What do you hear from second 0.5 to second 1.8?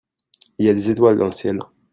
Il y a des étoiles dans le ciel.